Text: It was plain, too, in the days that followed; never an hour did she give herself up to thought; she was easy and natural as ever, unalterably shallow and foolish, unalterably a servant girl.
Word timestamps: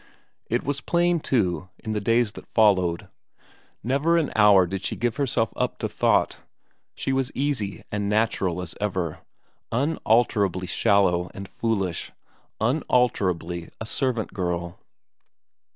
It 0.47 0.63
was 0.63 0.81
plain, 0.81 1.19
too, 1.19 1.69
in 1.77 1.91
the 1.91 1.99
days 1.99 2.31
that 2.31 2.47
followed; 2.47 3.07
never 3.83 4.17
an 4.17 4.31
hour 4.35 4.65
did 4.65 4.83
she 4.83 4.95
give 4.95 5.17
herself 5.17 5.53
up 5.55 5.77
to 5.77 5.87
thought; 5.87 6.39
she 6.95 7.13
was 7.13 7.31
easy 7.35 7.83
and 7.91 8.09
natural 8.09 8.63
as 8.63 8.73
ever, 8.81 9.19
unalterably 9.71 10.65
shallow 10.65 11.29
and 11.35 11.47
foolish, 11.47 12.11
unalterably 12.59 13.69
a 13.79 13.85
servant 13.85 14.33
girl. 14.33 14.79